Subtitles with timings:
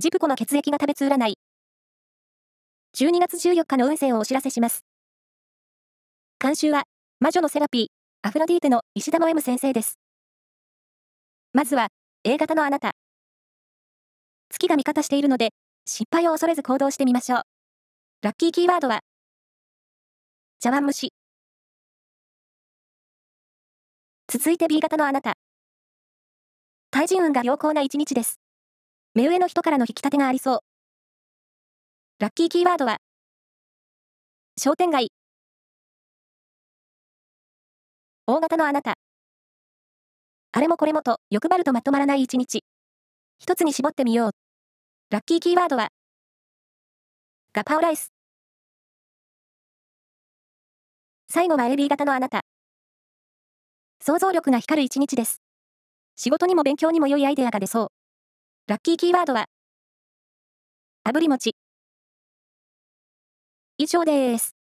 [0.00, 1.34] ジプコの血液が食べつ占い。
[2.96, 4.84] 12月14日の運勢をお知らせします。
[6.38, 6.84] 監修は、
[7.18, 7.86] 魔女のセラピー、
[8.22, 9.98] アフロディーテの石田の M 先生です。
[11.52, 11.88] まずは、
[12.22, 12.92] A 型のあなた。
[14.50, 15.48] 月が味方しているので、
[15.84, 17.42] 失敗を恐れず行動してみましょう。
[18.22, 19.00] ラッキーキーワードは、
[20.60, 21.12] 茶碗蒸し。
[24.28, 25.34] 続いて B 型のあなた。
[26.92, 28.38] 対人運が良好な一日です。
[29.18, 30.60] 目上の人からの引き立てがありそう。
[32.20, 32.98] ラッキーキーワードは、
[34.56, 35.10] 商店街。
[38.28, 38.94] 大型のあなた。
[40.52, 42.62] あれもこれもと欲張るとまとまらない一日。
[43.40, 44.30] 一つに絞ってみよう。
[45.10, 45.88] ラッキーキーワードは、
[47.52, 48.12] ガパオライス。
[51.28, 52.42] 最後は AB 型のあなた。
[54.00, 55.42] 想像力が光る一日です。
[56.14, 57.97] 仕事にも勉強にも良いアイデアが出そう。
[58.68, 59.46] ラッキーキーワードは、
[61.02, 61.56] 炙り餅。
[63.78, 64.57] 以上です。